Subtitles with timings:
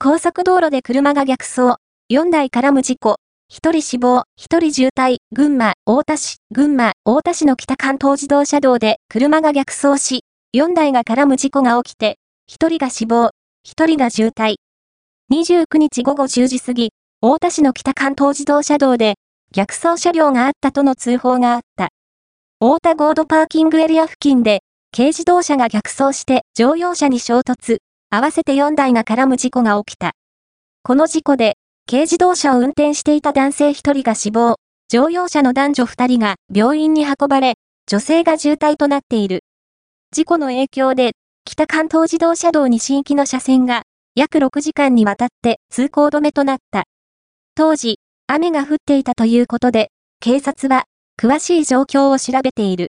[0.00, 1.74] 高速道路で車が逆走、
[2.08, 3.16] 4台絡む事故、
[3.50, 10.22] 1人死亡、1人重体、群馬、太田市、群馬、太田市の北関東自動車道で車が逆走し、
[10.56, 13.30] 4台が絡む事故が起きて、1人が死亡、
[13.66, 14.58] 1人が重体。
[15.32, 19.16] 29日午後10時過ぎ、太田市の北関東自動車道で、
[19.52, 21.88] 逆走車両があったとの通報があった。
[22.60, 24.60] 太田ゴードパーキングエリア付近で、
[24.96, 27.78] 軽自動車が逆走して乗用車に衝突、
[28.10, 30.12] 合わせて4台が絡む事故が起きた。
[30.82, 34.56] この事故で、軽自動車を運転していた男性1人が死亡、
[34.88, 39.40] 乗用車の男女2人が病院に運ばれ、女性が重体となっている。
[40.10, 41.12] 事故の影響で、
[41.44, 43.82] 北関東自動車道西行きの車線が、
[44.14, 46.84] 約6時間にわたって通行止めとなった。
[47.54, 49.90] 当時、雨が降っていたということで、
[50.20, 50.84] 警察は、
[51.20, 52.86] 詳しい状況を調べている。